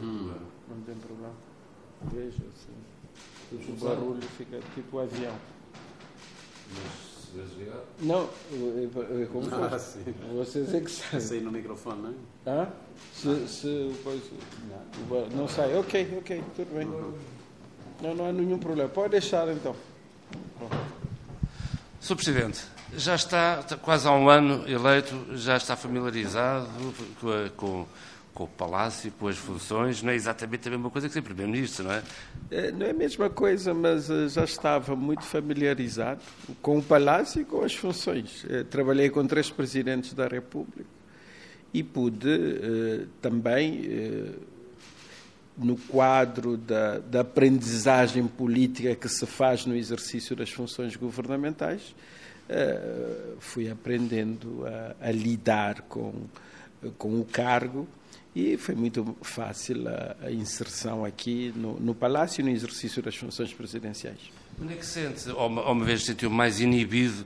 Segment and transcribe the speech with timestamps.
[0.00, 0.32] Hum.
[0.68, 1.32] Não tem problema.
[2.12, 3.72] Veja assim.
[3.72, 5.34] O barulho fica tipo avião.
[6.74, 7.80] Mas se desligar.
[8.00, 10.02] Não, é- como Ah, fosse.
[10.04, 10.14] sim.
[10.36, 11.20] Vocês é que sabem.
[11.20, 12.62] Sair no microfone, não é?
[12.62, 12.68] Hã?
[13.14, 14.22] Se, se o coisa-
[15.10, 15.74] não, não sai.
[15.76, 16.86] Ok, ok, tudo bem.
[18.02, 18.88] Não, não há nenhum problema.
[18.88, 19.74] Pode deixar então.
[22.00, 22.14] Sr.
[22.14, 22.64] Presidente,
[22.96, 26.68] já está, está quase há um ano eleito, já está familiarizado
[27.20, 27.86] com, a- com-
[28.38, 31.86] com o Palácio, com as funções, não é exatamente a mesma coisa que ser Primeiro-Ministro,
[31.86, 32.02] não é?
[32.52, 36.20] É, Não é a mesma coisa, mas eh, já estava muito familiarizado
[36.62, 38.46] com o Palácio e com as funções.
[38.48, 40.88] Eh, Trabalhei com três presidentes da República
[41.74, 44.36] e pude eh, também,
[45.56, 51.92] no quadro da, da aprendizagem política que se faz no exercício das funções governamentais,
[53.40, 56.14] fui aprendendo a, a lidar com,
[56.96, 57.86] com o cargo
[58.40, 63.52] e foi muito fácil a, inserção aqui no, no Palácio e no exercício das funções
[63.52, 64.18] presidenciais.
[64.62, 67.24] Onde é que sente, ou uma, ou uma vez se sentiu mais inibido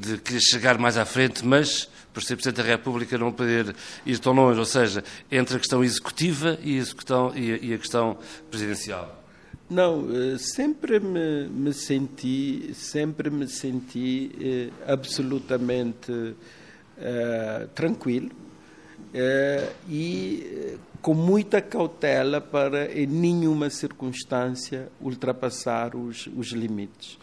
[0.00, 3.74] de querer chegar mais à frente, mas, por ser Presidente da República, não poder
[4.06, 7.74] ir tão longe, ou seja, entre a questão executiva e a, executão- e a- e
[7.74, 8.16] a questão
[8.50, 9.22] presidencial?
[9.68, 16.34] Não, eh, sempre me, me senti, sempre me senti eh, absolutamente
[16.98, 18.30] eh, tranquilo
[19.88, 27.18] e eh, com muita cautela para em nenhuma circunstância ultrapassar os, os limites.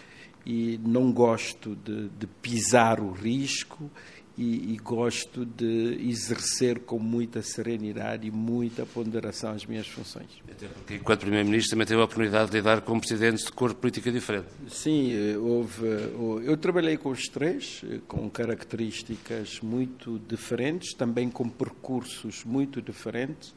[0.46, 3.92] E não gosto de, de pisar o risco
[4.38, 10.28] e, e gosto de exercer com muita serenidade e muita ponderação as minhas funções.
[10.50, 14.12] Até porque, enquanto Primeiro-Ministro, também teve a oportunidade de lidar com presidentes de cor política
[14.12, 14.48] diferente.
[14.70, 15.86] Sim, eh, houve.
[16.18, 22.82] o- Eu trabalhei com os três, eh, com características muito diferentes, também com percursos muito
[22.82, 23.54] diferentes,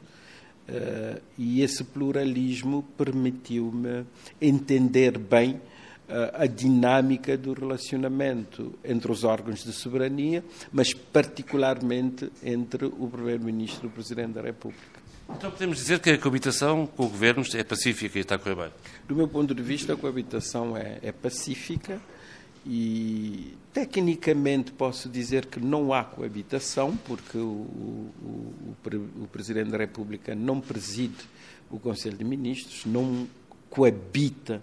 [0.67, 4.05] eh, e esse pluralismo permitiu-me
[4.41, 5.74] entender bem eh,
[6.33, 13.87] a dinâmica do relacionamento entre os órgãos de soberania, mas particularmente entre o Primeiro-Ministro e
[13.87, 15.05] o Presidente da República.
[15.29, 18.55] Então podemos dizer que a coabitação com o Governo é pacífica e está a correr
[18.55, 18.71] bem.
[19.07, 21.99] Do meu ponto de vista, a coabitação é, é pacífica
[22.65, 29.77] e, tecnicamente, posso dizer que não há coabitação, porque o, o, o, o Presidente da
[29.77, 31.27] República não preside
[31.69, 33.27] o Conselho de Ministros, não
[33.69, 34.61] coabita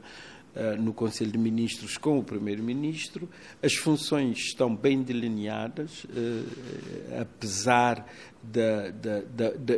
[0.78, 3.28] no Conselho de Ministros com o Primeiro-Ministro.
[3.62, 8.06] As funções estão bem delineadas, eh, apesar
[8.42, 8.90] da-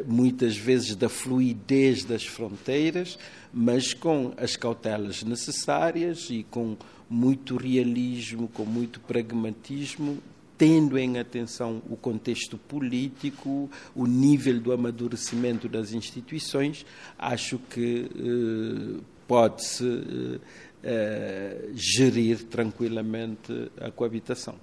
[0.07, 3.19] muitas vezes da fluidez das fronteiras,
[3.53, 6.77] mas com as cautelas necessárias e com
[7.09, 10.19] muito realismo, com muito pragmatismo,
[10.57, 16.87] tendo em atenção o contexto político, o nível do amadurecimento das instituições,
[17.19, 20.41] acho que eh, pode-se
[20.83, 24.55] eh, gerir tranquilamente a coabitação.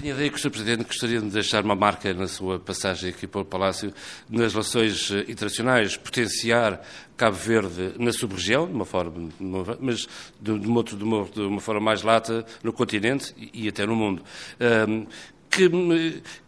[0.00, 0.50] Tinha a ideia que o Sr.
[0.50, 3.92] Presidente gostaria de deixar uma marca na sua passagem aqui pelo Palácio
[4.28, 6.80] nas relações eh, internacionais, potenciar
[7.16, 9.28] Cabo Verde na sub-região, de uma forma,
[9.80, 10.06] mas
[10.40, 13.84] de, de uma, de uma- de uma forma mais lata no continente e, e até
[13.84, 14.22] no mundo.
[14.58, 15.06] Ahm,
[15.50, 15.68] que,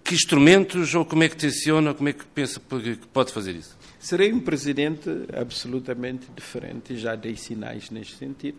[0.03, 3.77] que instrumentos ou como é que tenciona, como é que pensa que pode fazer isso?
[4.05, 8.59] Serei um presidente absolutamente diferente, já dei sinais neste sentido.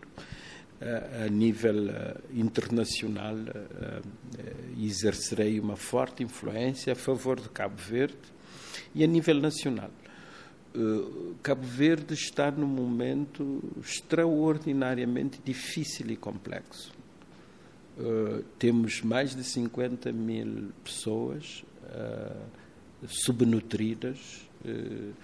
[1.24, 4.02] A nível eh, internacional, eh,
[4.38, 8.18] eh, exercerei uma forte influência a favor de Cabo Verde
[8.92, 9.92] e a nível nacional.
[11.44, 16.92] Cabo Verde está num momento extraordinariamente difícil e complexo.
[18.58, 21.64] Temos mais de 50 mil pessoas
[23.06, 25.14] subnutridas uh,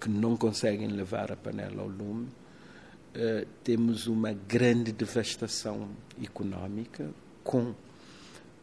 [0.00, 2.28] que não conseguem levar a panela ao lume.
[3.14, 5.88] Uh, temos uma grande devastação
[6.22, 7.10] económica
[7.44, 7.74] com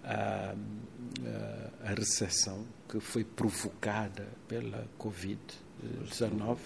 [0.03, 6.57] a, a, a recessão que foi provocada pela Covid-19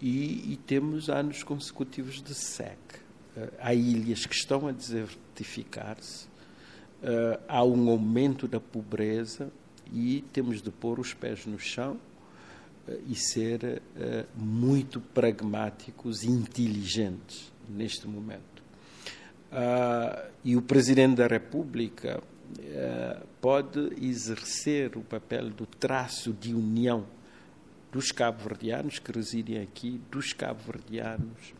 [0.00, 3.00] e, e temos anos consecutivos de seca.
[3.36, 9.50] Uh, há ilhas que estão a desertificar-se, uh, há um aumento da pobreza
[9.90, 11.98] e temos de pôr os pés no chão
[13.06, 13.82] e ser
[14.34, 18.62] muito pragmáticos e inteligentes neste momento.
[20.44, 22.22] e o Presidente da República
[23.40, 27.06] pode exercer o papel do traço de união
[27.90, 31.54] dos cabo-verdianos que residem aqui, dos cabo-verdianos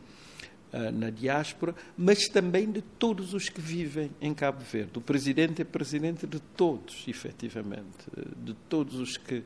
[0.91, 4.97] na diáspora, mas também de todos os que vivem em Cabo Verde.
[4.97, 8.09] O presidente é presidente de todos, efetivamente,
[8.43, 9.43] de todos os que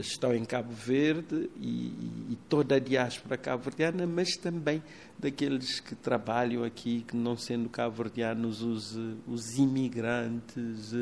[0.00, 1.86] estão em Cabo Verde e,
[2.30, 4.82] e toda a diáspora cabo-verdiana, mas também
[5.18, 10.92] daqueles que trabalham aqui, que não sendo cabo-verdianos, os, os imigrantes,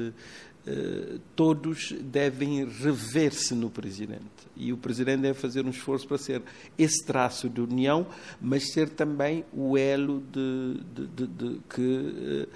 [0.67, 4.21] eh, todos devem rever-se no presidente.
[4.55, 6.43] E o presidente deve fazer um esforço para ser
[6.77, 8.07] esse traço de união,
[8.39, 12.49] mas ser também o elo de, de, de, de que uh,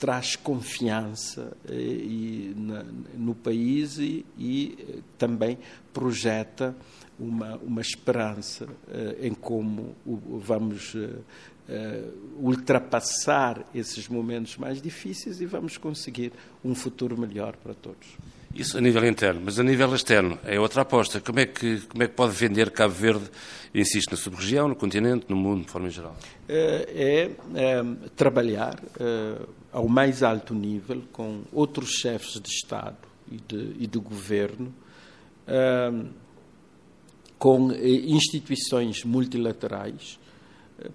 [0.00, 2.82] traz confiança uh, e, na,
[3.14, 5.58] no país e, e também
[5.92, 6.74] projeta
[7.18, 8.66] uma, uma esperança
[9.20, 10.96] em como o, vamos
[12.38, 16.32] ultrapassar esses momentos mais difíceis e vamos conseguir
[16.64, 18.16] um futuro melhor para todos.
[18.54, 21.20] Isso a nível interno, mas a nível externo é outra aposta.
[21.20, 23.30] Como é que, como é que pode vender Cabo Verde,
[23.72, 26.16] insisto, na sub-região, no continente, no mundo, de forma geral?
[26.48, 27.84] É, é
[28.16, 29.36] trabalhar é,
[29.72, 32.98] ao mais alto nível com outros chefes de Estado
[33.30, 34.74] e de, e de governo,
[35.46, 35.92] é,
[37.38, 40.18] com instituições multilaterais,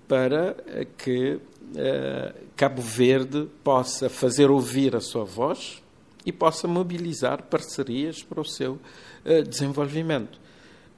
[0.07, 0.55] para
[0.97, 1.39] que
[1.75, 5.81] eh, Cabo Verde possa fazer ouvir a sua voz
[6.25, 8.79] e possa mobilizar parcerias para o seu
[9.23, 10.39] eh, desenvolvimento.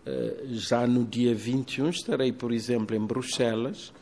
[0.06, 3.94] Eh, já no dia 21 estarei, por exemplo, em Bruxelas,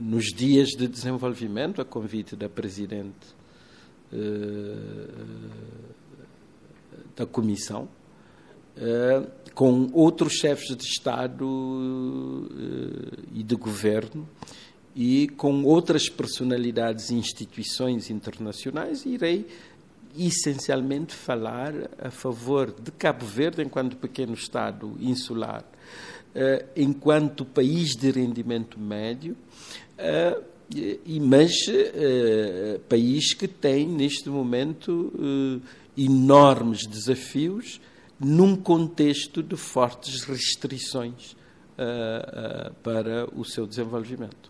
[0.00, 3.38] nos dias de desenvolvimento, a convite da Presidente
[7.14, 7.86] da Comissão,
[9.54, 12.48] com outros chefes de Estado
[13.34, 14.26] e de governo
[14.94, 19.46] e com outras personalidades e instituições internacionais, irei
[20.18, 25.64] essencialmente falar a favor de Cabo Verde enquanto pequeno Estado insular,
[26.34, 29.36] uh, enquanto país de rendimento médio,
[29.98, 30.42] uh,
[30.72, 31.50] e, mas
[32.88, 35.60] país que tem neste momento
[35.98, 37.80] enormes desafios
[38.20, 44.49] num contexto de fortes restrições uh, uh, para o seu desenvolvimento.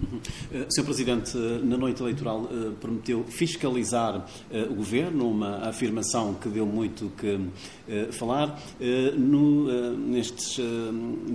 [0.00, 0.20] Uhum.
[0.52, 0.84] Eh, Sr.
[0.84, 2.48] Presidente, na noite eleitoral
[2.80, 4.26] prometeu fiscalizar
[4.70, 7.38] o Governo, uma afirmação que deu muito que
[8.12, 8.58] falar.
[9.16, 10.58] No, nestes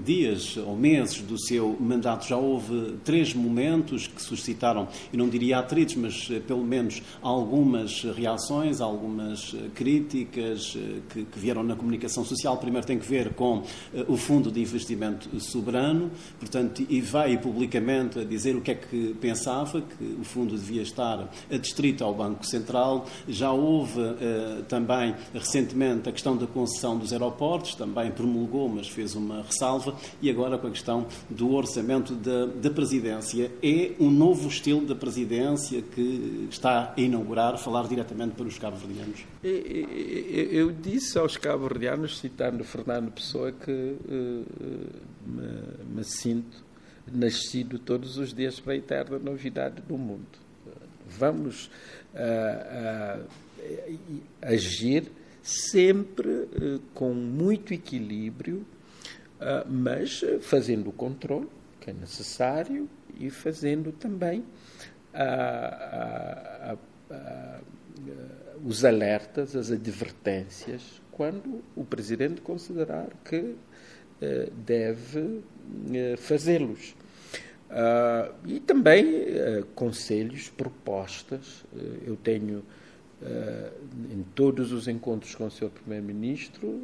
[0.03, 5.59] dias ou meses do seu mandato já houve três momentos que suscitaram, eu não diria
[5.59, 10.77] atritos, mas pelo menos algumas reações, algumas críticas
[11.09, 12.57] que, que vieram na comunicação social.
[12.57, 13.63] Primeiro tem que ver com
[14.07, 19.15] o Fundo de Investimento Soberano, portanto, e vai publicamente a dizer o que é que
[19.19, 23.05] pensava, que o fundo devia estar adstrito ao Banco Central.
[23.27, 24.01] Já houve
[24.67, 30.29] também recentemente a questão da concessão dos aeroportos, também promulgou, mas fez uma ressalva, e
[30.29, 33.51] agora com a questão do orçamento da, da presidência.
[33.61, 39.25] É um novo estilo da presidência que está a inaugurar, falar diretamente para os cabo-verdianos?
[39.43, 44.45] Eu disse aos cabo-verdianos, citando Fernando Pessoa, que uh,
[45.25, 46.64] me, me sinto
[47.11, 50.45] nascido todos os dias para a eterna novidade do mundo.
[51.07, 51.69] Vamos
[52.13, 53.27] uh, uh,
[54.41, 55.11] agir
[55.41, 58.65] sempre uh, com muito equilíbrio,
[59.39, 61.47] uh, mas fazendo o controle
[61.79, 64.43] que é necessário e fazendo também
[68.65, 73.55] os alertas, as advertências, quando o Presidente considerar que
[74.65, 75.41] deve
[75.93, 76.95] eh, fazê-los.
[78.45, 79.05] e também
[79.73, 81.65] conselhos, propostas.
[82.05, 82.63] eu tenho
[84.11, 85.69] em todos os encontros com o Sr.
[85.69, 86.83] Primeiro-Ministro,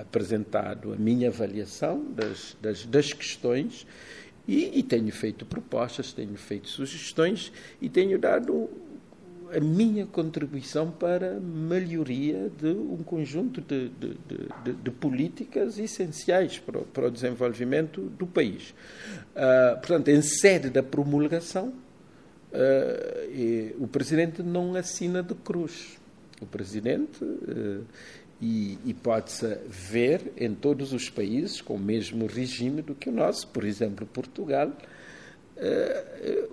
[0.00, 3.86] apresentado a minha avaliação das, das, das questões
[4.46, 8.68] e, e, tenho feito propostas, tenho feito sugestões e tenho dado
[9.54, 14.16] a minha contribuição para a melhoria de um conjunto de, de,
[14.64, 18.70] de, de políticas essenciais para, para, o desenvolvimento do país.
[18.70, 21.72] Uh, portanto, em sede da promulgação,
[22.52, 25.98] Uh, o presidente não assina de cruz.
[26.38, 27.82] O presidente, uh,
[28.40, 33.12] e, e pode-se ver em todos os países com o mesmo regime do que o
[33.12, 34.72] nosso, por exemplo, Portugal,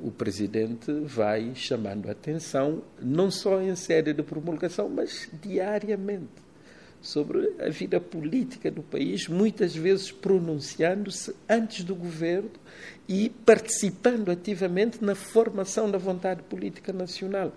[0.02, 6.50] o presidente vai chamando a atenção, não só em sede de promulgação, mas diariamente
[7.02, 12.52] sobre a vida política do país, muitas vezes pronunciando-se antes do governo
[13.08, 17.54] e participando ativamente na formação da vontade política nacional.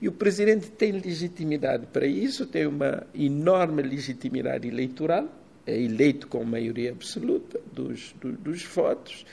[0.00, 5.28] E o presidente tem legitimidade para isso, tem uma enorme legitimidade eleitoral,
[5.66, 9.26] é eleito com maioria absoluta dos, dos, dos votos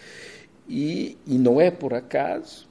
[0.67, 2.67] e, e não é por acaso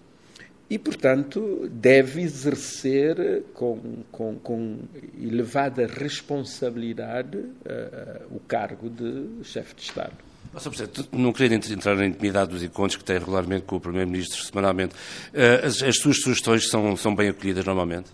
[0.73, 3.79] e, portanto, deve exercer com,
[4.11, 4.79] com, com
[5.21, 10.15] elevada responsabilidade uh, o cargo de chefe de Estado.
[10.59, 10.71] Sr.
[10.71, 14.95] Presidente, não queria entrar na intimidade dos encontros que tem regularmente com o Primeiro-Ministro semanalmente.
[14.95, 18.11] Uh, as, as, suas sugestões são, são bem acolhidas normalmente?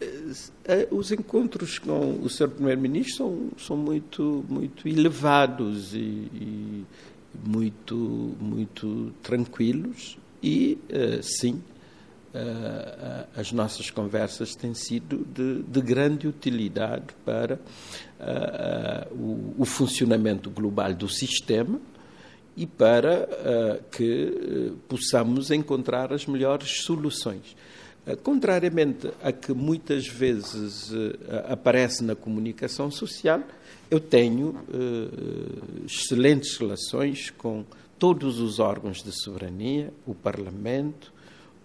[0.00, 2.48] Uh, os encontros com o Sr.
[2.48, 6.84] Primeiro-Ministro são, são muito, muito elevados e, e
[7.44, 7.96] muito,
[8.40, 10.78] muito tranquilos e,
[11.22, 11.62] sim,
[12.34, 20.50] uh, as nossas conversas têm sido de, de grande utilidade para uh, o, o, funcionamento
[20.50, 21.80] global do sistema
[22.56, 23.28] e para
[23.90, 27.56] que possamos encontrar as melhores soluções.
[28.22, 30.92] Contrariamente a que muitas vezes
[31.48, 33.42] aparece na comunicação social,
[33.92, 34.54] eu tenho
[35.84, 37.62] excelentes relações com
[37.98, 41.12] todos os órgãos de soberania, o Parlamento,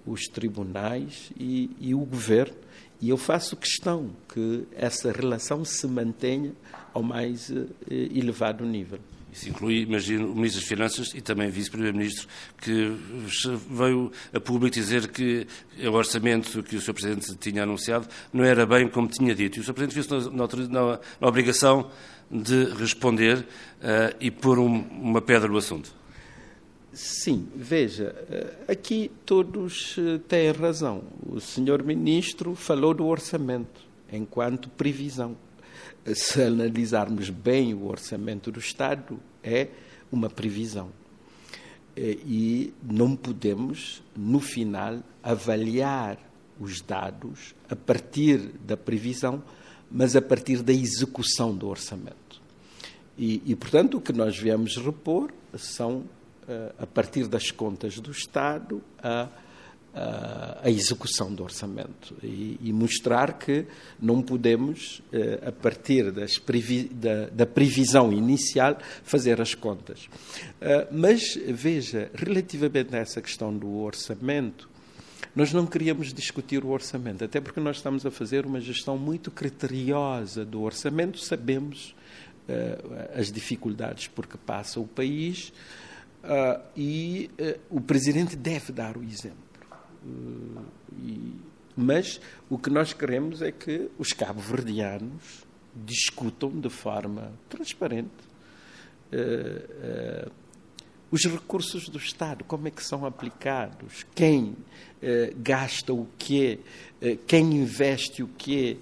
[0.05, 2.53] os tribunais e, e o governo.
[2.99, 6.51] E eu faço questão que essa relação se mantenha
[6.93, 8.99] ao mais eh, elevado nível.
[9.37, 12.27] Isso inclui, imagino, o Ministro das Finanças e também Vice-Primeiro-Ministro,
[12.59, 12.91] que
[13.69, 15.45] veio a público dizer que
[15.77, 16.93] o orçamento que o Sr.
[16.93, 19.57] Presidente tinha anunciado não era bem como tinha dito.
[19.57, 19.73] E o Sr.
[19.73, 21.91] Presidente viu-se na, na, na, obrigação
[22.29, 25.97] de responder uh, e pôr um, uma pedra no assunto.
[26.97, 31.03] Sim, veja, eh, aqui todos eh, têm razão.
[31.27, 35.37] O senhor ministro falou do orçamento enquanto previsão.
[36.15, 39.67] Se analisarmos bem o orçamento do Estado, é
[40.11, 40.89] uma previsão.
[41.95, 46.17] Eh, e não podemos, no final, avaliar
[46.59, 49.43] os dados a partir da previsão,
[49.89, 52.41] mas a partir da execução do orçamento.
[53.17, 56.03] E, e portanto, o que nós viemos repor são
[56.47, 59.27] eh, a partir das contas do Estado, a,
[59.93, 63.65] a, a execução do orçamento e, e, mostrar que
[63.99, 66.13] não podemos, eh, a partir
[66.45, 70.07] previ, da, da, previsão inicial, fazer as contas.
[70.61, 74.69] Eh, mas, veja, relativamente a essa questão do orçamento,
[75.37, 79.29] nós não queríamos discutir o orçamento, até porque nós estamos a fazer uma gestão muito
[79.29, 81.95] criteriosa do orçamento, sabemos
[83.13, 85.51] as dificuldades por que passa o país.
[86.23, 89.37] Uh, e uh, o presidente deve dar o exemplo.
[90.03, 90.63] Uh,
[91.03, 91.35] e,
[91.75, 98.09] mas o que nós queremos é que os cabo-verdianos discutam de forma transparente
[101.09, 104.55] os recursos do Estado, como é que são aplicados, quem
[105.37, 106.59] gasta o quê,
[107.25, 108.77] quem investe o quê,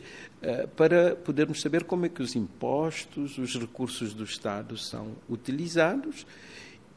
[0.75, 6.25] para podermos saber como é que os impostos, os recursos do Estado são utilizados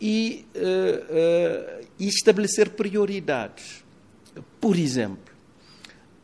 [0.00, 3.84] e, uh, uh, e estabelecer prioridades.
[4.60, 5.34] Por exemplo,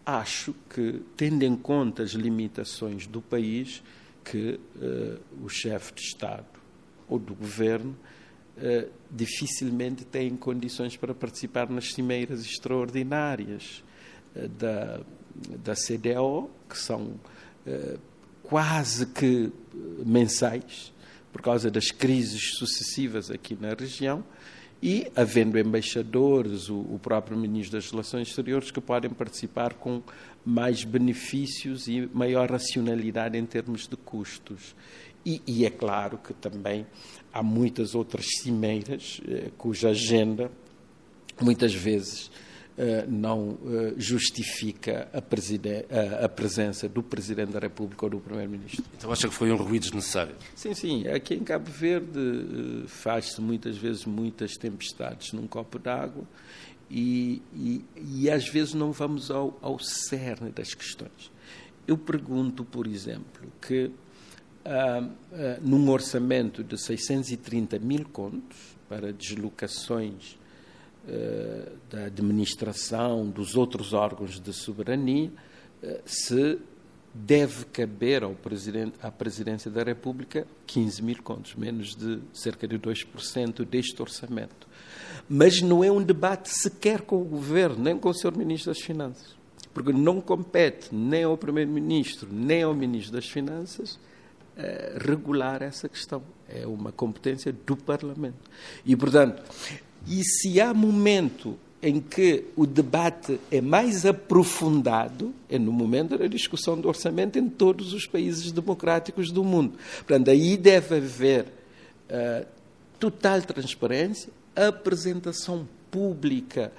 [0.04, 3.82] acho que, tendo em conta as limitações do país,
[4.24, 6.46] que uh, o chefe de Estado
[7.08, 7.96] ou do governo
[8.56, 13.82] uh, dificilmente tem condições para participar nas cimeiras extraordinárias
[14.34, 15.00] uh, da,
[15.62, 17.18] da CDO, que são
[18.42, 19.50] quase que
[20.04, 20.92] mensais,
[21.32, 24.22] por causa das crises sucessivas aqui na região
[24.84, 30.02] e havendo embaixadores, o, o, próprio Ministro das Relações Exteriores, que podem participar com
[30.44, 34.76] mais benefícios e maior racionalidade em termos de custos.
[35.24, 36.86] E, e é claro que também
[37.32, 40.50] há muitas outras cimeiras eh, cuja agenda,
[41.40, 42.30] muitas vezes,
[42.76, 48.82] eh, não eh, justifica a, a, presença do Presidente da República ou do Primeiro-Ministro.
[48.98, 50.34] Então acha que foi um ruído desnecessário?
[50.56, 51.06] Sim, sim.
[51.06, 56.24] Aqui em Cabo Verde eh, faz-se muitas vezes muitas tempestades num copo d'água
[56.90, 61.30] e, e, e, às vezes não vamos ao, ao cerne das questões.
[61.86, 63.92] Eu pergunto, por exemplo, que
[64.64, 68.56] ah, ah, num orçamento de 630 mil contos
[68.88, 70.36] para deslocações
[71.06, 75.30] eh, da administração, dos outros órgãos de soberania,
[75.82, 76.58] eh, se
[77.12, 82.78] deve caber ao presidente, à Presidência da República 15 mil contos, menos de cerca de
[82.78, 84.66] 2% deste orçamento.
[85.28, 88.36] Mas não é um debate sequer com o Governo, nem com o Sr.
[88.36, 89.36] Ministro das Finanças,
[89.74, 93.98] porque não compete nem ao Primeiro-Ministro, nem ao Ministro das Finanças
[95.04, 96.22] regular essa questão.
[96.48, 98.50] É uma competência do Parlamento.
[98.84, 99.42] E, portanto,
[100.06, 106.26] e se há momento em que o debate é mais aprofundado é no momento da
[106.26, 109.74] discussão do orçamento em todos os países democráticos do mundo.
[109.98, 111.44] Portanto, aí deve haver
[112.08, 112.46] uh,
[112.98, 116.72] total transparência, apresentação pública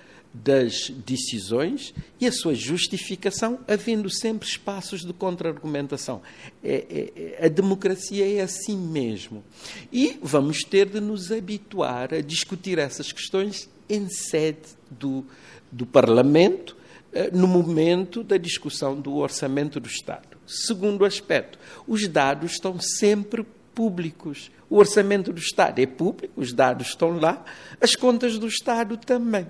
[0.43, 6.21] das decisões e a sua justificação, havendo sempre espaços de contra-argumentação.
[6.63, 9.43] É, é, é, a democracia é assim mesmo.
[9.91, 15.25] E vamos ter de nos habituar a discutir essas questões em sede do,
[15.71, 16.75] do Parlamento,
[17.13, 20.37] eh, no momento da discussão do orçamento do Estado.
[20.45, 24.51] Segundo aspecto, os dados estão sempre públicos.
[24.69, 27.43] O orçamento do Estado é público, os dados estão lá,
[27.79, 29.47] as contas do Estado também.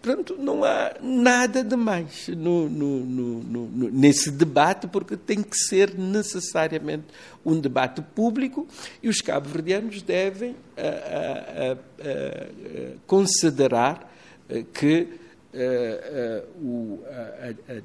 [0.00, 5.98] Portanto, não há nada de mais no, no, no, nesse debate, porque tem que ser
[5.98, 7.06] necessariamente
[7.44, 8.66] um debate público
[9.02, 10.56] e os cabo-verdianos devem
[13.06, 14.12] considerar
[14.72, 15.08] que
[15.54, 16.42] a,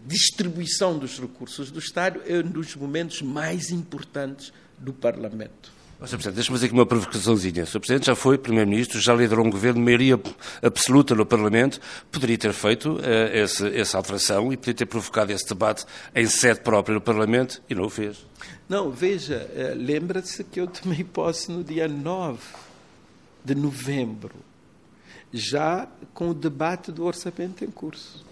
[0.06, 5.73] distribuição dos recursos do Estado é um dos momentos mais importantes do Parlamento.
[6.08, 6.18] Sr.
[6.18, 7.64] Presidente, deixe-me fazer aqui uma provocaçãozinha.
[7.64, 7.80] O Sr.
[7.80, 10.20] Presidente já foi Primeiro-Ministro, já liderou um governo de maioria
[10.62, 11.80] absoluta no Parlamento,
[12.12, 16.60] poderia ter feito uh, essa, essa alteração e poderia ter provocado esse debate em sede
[16.60, 18.26] própria no Parlamento e não o fez.
[18.68, 22.40] Não, veja, uh, lembra-se que eu tomei posse no dia 9
[23.46, 24.36] de novembro,
[25.32, 28.26] já com o debate do orçamento em curso.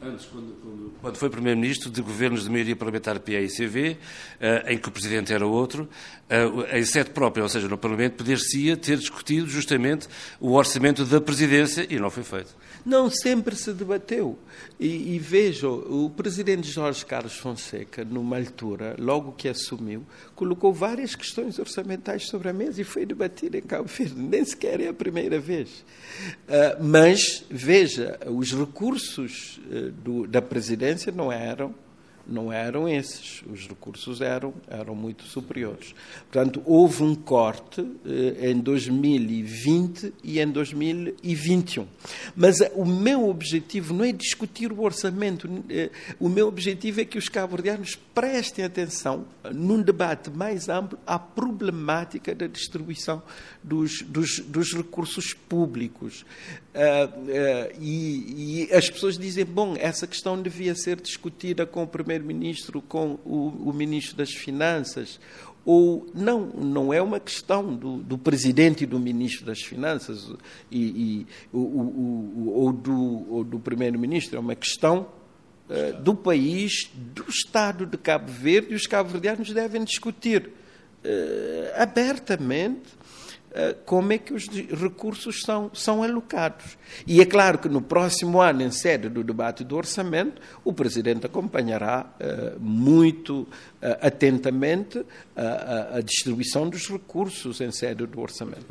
[0.00, 3.96] Antes, quando, quando, quando foi Primeiro-Ministro de governos de maioria parlamentar PA e CV,
[4.40, 5.88] uh, em que o Presidente era outro,
[6.30, 10.06] uh, em sede própria, ou seja, no Parlamento, poder-se-ia ter discutido justamente
[10.38, 12.54] o orçamento da Presidência e não foi feito.
[12.86, 14.38] Não, sempre se debateu.
[14.78, 21.16] E, e vejam, o presidente Jorge Carlos Fonseca, numa altura, logo que assumiu, colocou várias
[21.16, 24.14] questões orçamentais sobre a mesa e foi debatido em Cabo Verde.
[24.14, 25.84] Nem sequer é a primeira vez.
[26.48, 31.74] Uh, mas, veja, os recursos uh, do, da presidência não eram
[32.28, 35.94] não eram esses, os recursos eram, eram muito superiores.
[36.30, 41.86] Portanto, houve um corte eh, em 2020 e em 2021.
[42.34, 47.04] Mas eh, o meu objetivo não é discutir o orçamento, eh, o meu objetivo é
[47.04, 53.22] que os cabo-verdianos prestem atenção, num debate mais amplo, à problemática da distribuição
[53.62, 56.24] dos, dos, dos recursos públicos.
[56.76, 61.86] Uh, uh, e, e, as pessoas dizem, bom, essa questão devia ser discutida com o
[62.16, 65.20] Primeiro-Ministro, com o, o, Ministro das Finanças,
[65.64, 70.32] ou não, não é uma questão do, do Presidente e do Ministro das Finanças
[70.70, 75.08] e, e o, o, ou do, do Primeiro-Ministro, é uma questão
[75.68, 80.50] uh, do país, do Estado de Cabo Verde, e os cabo-verdianos devem discutir
[81.76, 83.05] abertamente eh,
[83.84, 86.76] como é que os recursos são, são alocados.
[87.06, 91.26] E é claro que no próximo ano, em sede do debate do orçamento, o Presidente
[91.26, 93.46] acompanhará uh, muito uh,
[94.00, 98.66] atentamente a, a, distribuição dos recursos em sede do orçamento.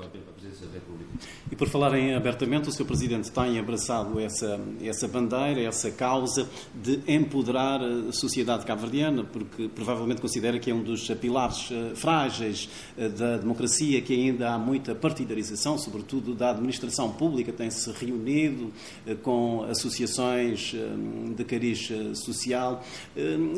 [1.51, 2.85] E por falarem abertamente, o Sr.
[2.85, 10.21] Presidente tem abraçado essa, essa bandeira, essa causa de empoderar a sociedade cabo-verdiana, porque provavelmente
[10.21, 12.67] considera que é um dos pilares frágeis
[13.17, 18.71] da democracia, que ainda há muita partidarização, sobretudo da administração pública, tem-se reunido
[19.07, 20.73] uh, com associações
[21.35, 22.83] de cariz social.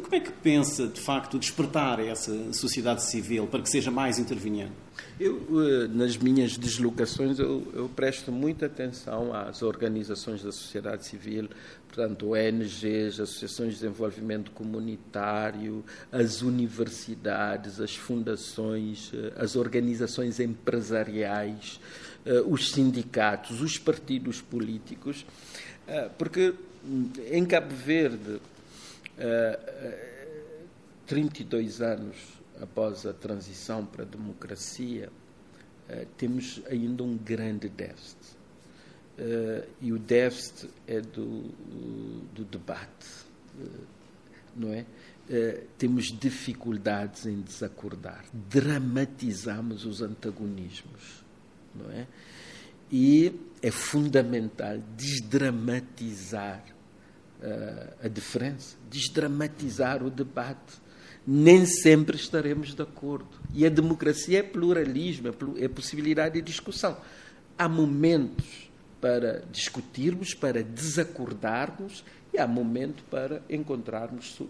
[0.04, 4.87] Como é que pensa, de facto, despertar essa sociedade civil para que seja mais interveniente?
[5.20, 11.50] Eu, eh, nas minhas deslocações, eu, eu, presto muita atenção às organizações da sociedade civil,
[11.88, 21.80] portanto, ONGs, associações de desenvolvimento comunitário, as universidades, as fundações, eh, as organizações empresariais,
[22.24, 25.26] eh, os sindicatos, os partidos políticos,
[26.18, 26.54] porque
[26.86, 28.42] hum, em Cabo Verde,
[31.08, 35.10] 32 anos após a transição para a democracia,
[35.90, 38.38] uh, temos ainda um grande déficit.
[39.18, 41.42] Uh, e o déficit é do,
[42.34, 43.08] do debate,
[43.60, 43.88] uh,
[44.56, 44.86] não é?
[45.78, 51.22] temos dificuldades em desacordar, dramatizamos os antagonismos,
[51.76, 52.08] não é?
[52.90, 56.64] E é fundamental desdramatizar
[58.02, 60.80] a diferença, desdramatizar o debate
[61.28, 63.28] nem sempre estaremos de acordo.
[63.54, 66.96] E a democracia é pluralismo, é possibilidade de discussão.
[67.58, 68.70] Há momentos
[69.02, 74.48] para discutirmos, para desacordarmos, e há momento para encontrarmos uh,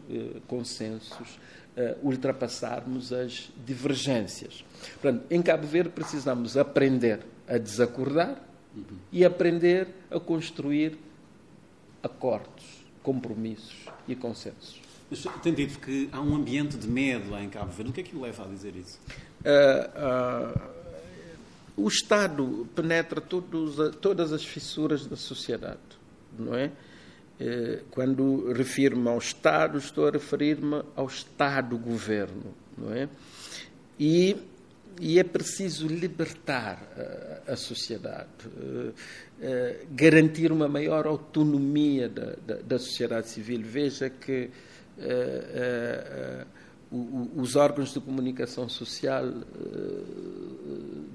[0.48, 1.40] consensos,
[1.76, 4.64] uh, ultrapassarmos as divergências.
[5.02, 8.42] Portanto, em Cabo Verde precisamos aprender a desacordar
[8.76, 8.98] uhum.
[9.12, 10.98] e aprender a construir
[12.04, 14.87] acordos, compromissos e consensos.
[15.42, 17.92] Tem dito que há um ambiente de medo lá em Cabo Verde.
[17.92, 19.00] O que é que o leva a dizer isso?
[19.40, 20.70] Uh, uh,
[21.78, 25.80] o Estado penetra todos, todas as fissuras da sociedade,
[26.38, 26.72] não é?
[27.40, 33.08] Uh, quando refiro-me ao Estado, estou a referir-me ao Estado-governo, não é?
[33.98, 34.36] E,
[35.00, 36.86] e, é preciso libertar
[37.48, 38.28] a, a sociedade,
[39.92, 43.62] garantir uma maior autonomia da, da, da sociedade civil.
[43.64, 44.52] Veja que
[47.36, 49.24] os órgãos de comunicação social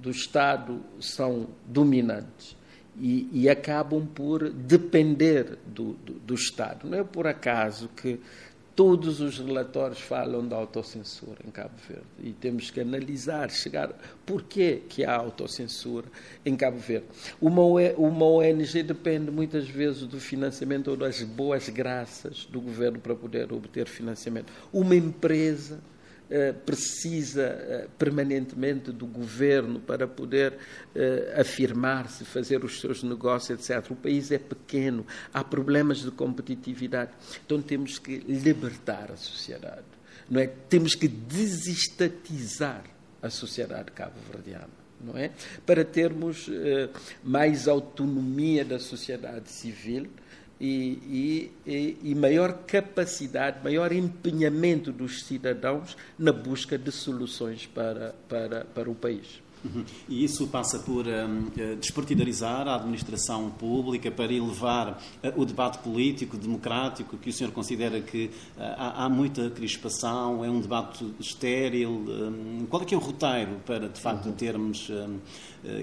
[0.01, 2.57] do Estado são dominantes
[2.99, 6.89] e, e acabam por depender do, do, do Estado.
[6.89, 8.21] Não é por acaso que
[8.75, 13.91] Todos os relatórios falam da autocensura em Cabo Verde e temos que analisar, chegar
[14.25, 16.07] por que há autocensura
[16.45, 17.07] em Cabo Verde.
[17.41, 23.15] Uma, uma ONG depende muitas vezes do financiamento ou das boas graças do governo para
[23.15, 24.51] poder obter financiamento.
[24.73, 25.79] Uma empresa
[26.65, 30.57] precisa eh, permanentemente do governo para poder
[30.95, 33.91] eh, afirmar-se, fazer os seus negócios, etc.
[33.91, 37.11] O país é pequeno, há problemas de competitividade.
[37.45, 39.85] Então temos que libertar a sociedade.
[40.31, 40.47] Não é?
[40.47, 42.85] Temos que desestatizar
[43.21, 44.83] a sociedade cabo-verdiana.
[45.01, 45.33] Não é?
[45.67, 46.49] Para termos
[47.25, 50.09] mais autonomia da sociedade civil,
[50.65, 58.65] e, e, e, maior capacidade, maior empenhamento dos cidadãos na busca de soluções para, para,
[58.67, 59.42] para o país.
[59.65, 59.85] Uhum.
[60.09, 65.79] E isso passa por um, eh, despartidarizar a administração pública para elevar uh, o debate
[65.79, 71.05] político, democrático, que o senhor considera que uh, há, há, muita crispação, é um debate
[71.21, 71.91] estéril.
[71.91, 74.33] Um, qual é que é o roteiro para, de facto, uhum.
[74.33, 75.19] termos um,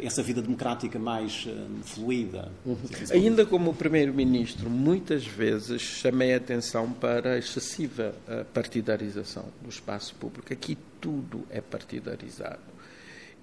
[0.03, 1.47] essa vida democrática mais
[1.83, 2.51] fluida?
[2.65, 2.77] Uhum.
[3.11, 8.13] Ainda como Primeiro-Ministro, muitas vezes chamei a atenção para a excessiva
[8.53, 10.51] partidarização do espaço público.
[10.51, 12.78] Aqui tudo é partidarizado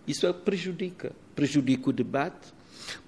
[0.06, 2.54] isso prejudica, prejudica o debate,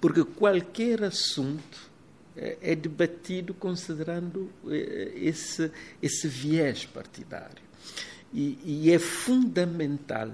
[0.01, 1.89] porque qualquer assunto
[2.35, 7.69] é, é debatido considerando é, esse, esse viés partidário.
[8.33, 10.31] E, e é fundamental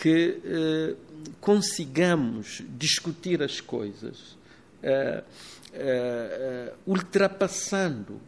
[0.00, 0.94] que eh,
[1.40, 4.36] consigamos discutir as coisas
[4.82, 5.24] eh,
[5.72, 8.20] eh, ultrapassando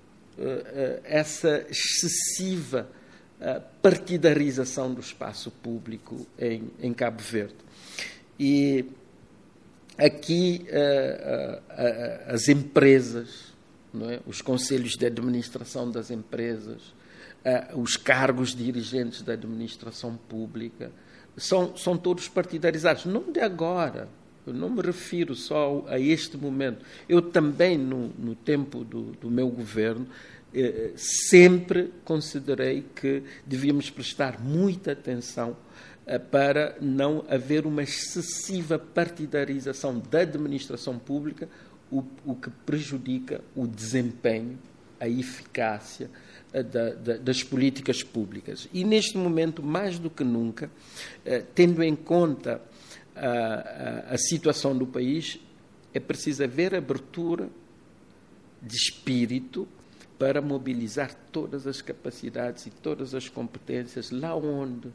[1.04, 2.88] essa excessiva
[3.82, 7.56] partidarização do espaço público em, em Cabo Verde.
[8.38, 8.84] E
[9.98, 13.54] aqui uh, uh, as empresas,
[14.08, 14.20] é?
[14.26, 16.94] os conselhos de administração das empresas,
[17.74, 20.92] os cargos dirigentes da administração pública,
[21.36, 24.08] são, são todos partidarizados, não de agora.
[24.46, 26.84] Eu não me refiro só a este momento.
[27.08, 30.39] Eu também, no, no tempo do, do meu governo, eh,
[30.96, 35.56] sempre considerei que devíamos prestar muita atenção
[36.06, 41.48] eh, para não haver uma excessiva partidarização da administração pública,
[41.90, 44.58] o, o que prejudica o desempenho,
[44.98, 46.10] a eficácia
[46.52, 48.68] eh, da, da, das políticas públicas.
[48.72, 50.68] E neste momento, mais do que nunca,
[51.54, 52.60] tendo em conta
[53.14, 55.38] a, a, a situação do país,
[55.94, 57.48] é preciso haver abertura
[58.62, 59.66] de espírito
[60.20, 64.92] para mobilizar todas as capacidades e todas as competências lá onde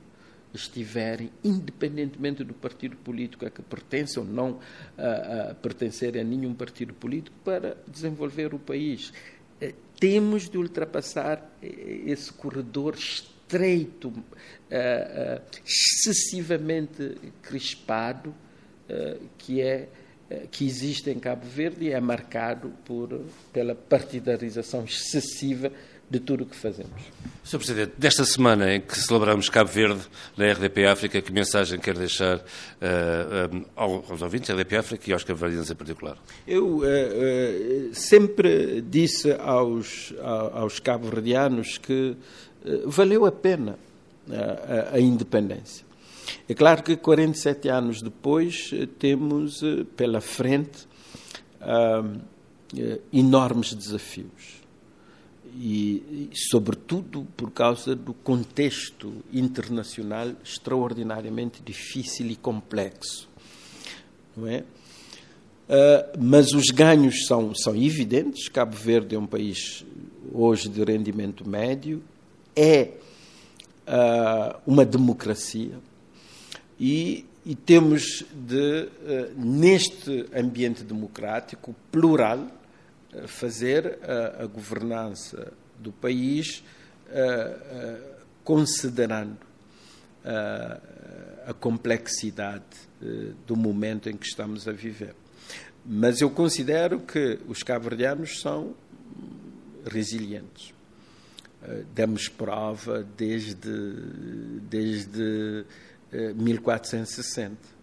[0.53, 4.59] estiverem, independentemente do partido político a que pertencem ou não
[4.95, 9.11] a, a pertencerem a nenhum partido político, para desenvolver o país.
[9.59, 14.13] Eh, temos de ultrapassar eh, esse corredor estreito,
[14.69, 18.31] eh, excessivamente crispado,
[19.39, 19.89] que é
[20.51, 23.21] que existe em Cabo Verde é marcado por,
[23.53, 25.71] pela partidarização excessiva
[26.09, 27.01] de tudo o que fazemos.
[27.43, 27.57] Sr.
[27.57, 30.01] Presidente, desta semana em que celebramos Cabo Verde
[30.38, 32.41] na RDP África, que mensagem quer deixar uh,
[33.55, 36.17] uh, aos ouvintes da RDP África e aos cabo-verdianos em particular?
[36.47, 36.83] Eu uh,
[37.93, 40.13] sempre disse aos,
[40.53, 42.15] aos cabo-verdianos que
[42.85, 43.77] valeu a pena
[44.29, 45.85] a, a independência.
[46.47, 50.88] É claro que 47 anos depois eh, temos eh, pela frente
[51.61, 52.21] uh,
[53.11, 54.63] enormes desafios.
[55.57, 63.29] E, e, sobretudo, por causa do contexto internacional extraordinariamente difícil e complexo.
[64.35, 64.59] Não é?
[65.67, 68.49] Uh, mas os ganhos são, são evidentes.
[68.49, 69.85] Cabo Verde é um país
[70.31, 72.03] hoje de rendimento médio,
[72.55, 72.91] é
[73.88, 75.79] uh, uma democracia
[76.79, 85.91] e, e temos de, uh, neste ambiente democrático, plural, uh, fazer a, a governança do
[85.91, 86.63] país
[88.43, 89.38] considerando
[91.45, 92.63] a complexidade
[93.45, 95.13] do momento em que estamos a viver.
[95.85, 98.75] Mas eu considero que os cabo-verdianos são
[99.85, 100.73] resilientes.
[101.93, 103.71] Demos prova desde,
[104.67, 105.63] desde
[106.36, 107.75] 1460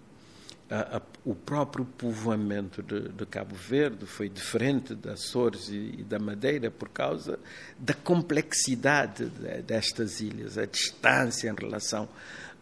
[0.73, 6.03] a, a, o próprio povoamento de, de, Cabo Verde foi diferente das Açores e, e,
[6.03, 7.39] da Madeira por causa
[7.79, 12.09] da complexidade de, destas ilhas, a distância em relação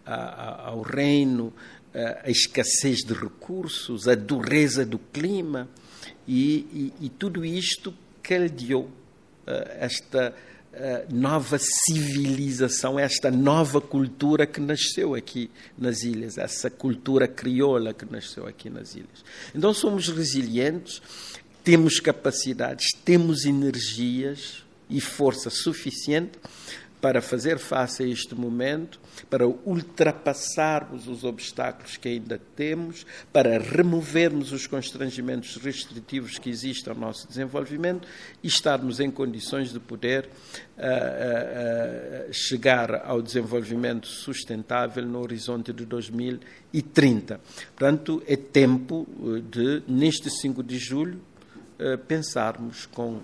[0.04, 1.52] a, ao reino,
[1.94, 5.68] a, escassez de recursos, a dureza do clima
[6.26, 8.90] e, e, e tudo isto caldeou uh,
[9.78, 10.34] esta
[11.10, 18.46] nova civilização, esta nova cultura que nasceu aqui nas ilhas, essa cultura crioula que nasceu
[18.46, 19.24] aqui nas ilhas.
[19.54, 21.02] Então somos resilientes,
[21.64, 26.32] temos capacidades, temos energias e força suficiente
[27.00, 34.52] para fazer face a este momento, para ultrapassarmos os obstáculos que ainda temos, para removermos
[34.52, 38.06] os constrangimentos restritivos que existem ao nosso desenvolvimento
[38.42, 40.28] e estarmos em condições de poder
[40.76, 40.80] uh,
[42.28, 47.40] uh, chegar ao desenvolvimento sustentável no horizonte de 2030.
[47.76, 49.06] Portanto, é tempo
[49.50, 51.18] de, neste 5 de julho,
[51.78, 53.20] uh, pensarmos com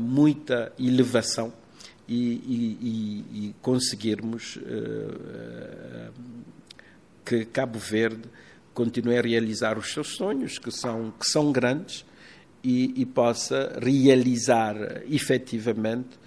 [0.00, 1.52] muita elevação
[2.08, 6.12] e, e, e conseguirmos uh,
[7.24, 8.28] que Cabo Verde
[8.72, 12.04] continue a realizar os seus sonhos, que são, que são grandes,
[12.62, 14.76] e, e possa realizar
[15.10, 16.18] efetivamente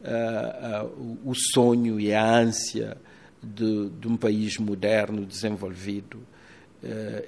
[0.00, 2.96] uh, o sonho e a ânsia
[3.42, 6.20] de, de um país moderno, desenvolvido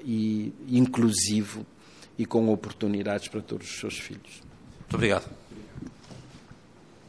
[0.04, 1.64] e inclusivo
[2.18, 4.42] e com oportunidades para todos os seus filhos.
[4.80, 5.45] Muito obrigado.